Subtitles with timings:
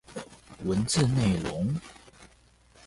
[0.63, 1.79] 文字內容